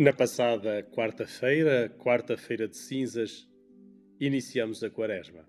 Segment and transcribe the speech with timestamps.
[0.00, 3.46] Na passada quarta-feira, quarta-feira de cinzas,
[4.18, 5.46] iniciamos a Quaresma.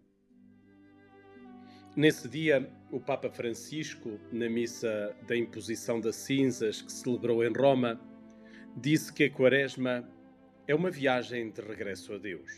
[1.96, 7.97] Nesse dia, o Papa Francisco, na missa da imposição das cinzas que celebrou em Roma,
[8.76, 10.06] disse que a Quaresma
[10.68, 12.52] é uma viagem de regresso a Deus.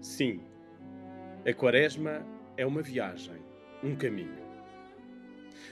[0.00, 0.40] Sim,
[1.44, 2.24] a Quaresma
[2.56, 3.42] é uma viagem,
[3.82, 4.46] um caminho.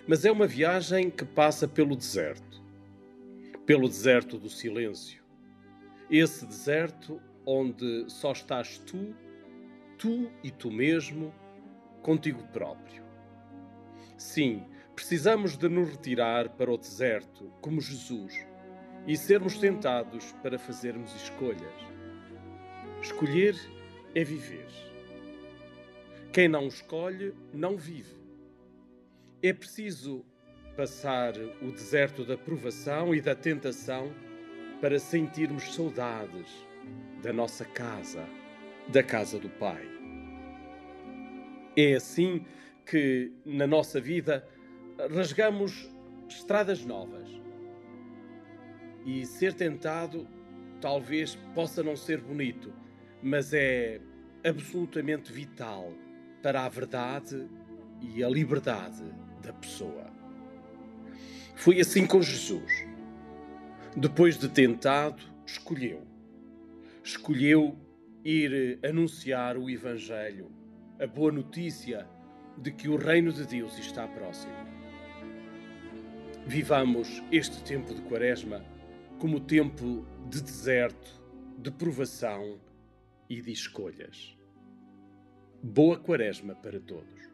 [0.09, 2.64] Mas é uma viagem que passa pelo deserto
[3.67, 5.25] pelo deserto do silêncio.
[6.11, 9.15] Esse deserto onde só estás tu,
[9.99, 11.33] tu e tu mesmo,
[12.03, 13.03] contigo próprio.
[14.17, 14.65] Sim,
[14.95, 18.35] precisamos de nos retirar para o deserto, como Jesus,
[19.07, 21.75] e sermos tentados para fazermos escolhas.
[23.03, 23.55] Escolher
[24.15, 24.69] é viver.
[26.33, 28.17] Quem não escolhe, não vive.
[29.43, 30.25] É preciso
[30.77, 34.13] passar o deserto da provação e da tentação
[34.81, 36.47] para sentirmos saudades
[37.23, 38.25] da nossa casa,
[38.89, 39.89] da casa do Pai.
[41.77, 42.45] É assim
[42.85, 44.47] que na nossa vida
[45.11, 45.91] rasgamos
[46.29, 47.29] estradas novas.
[49.07, 50.27] E ser tentado
[50.81, 52.73] talvez possa não ser bonito,
[53.23, 54.01] mas é
[54.45, 55.93] absolutamente vital
[56.43, 57.49] para a verdade
[58.01, 59.05] e a liberdade
[59.43, 60.14] da pessoa.
[61.65, 62.85] Foi assim com Jesus.
[63.97, 66.03] Depois de tentado, escolheu.
[67.03, 67.75] Escolheu
[68.23, 70.53] ir anunciar o Evangelho,
[71.01, 72.07] a boa notícia
[72.59, 74.53] de que o reino de Deus está próximo.
[76.47, 78.63] Vivamos este tempo de Quaresma
[79.19, 81.19] como tempo de deserto,
[81.57, 82.61] de provação
[83.27, 84.37] e de escolhas.
[85.63, 87.34] Boa Quaresma para todos.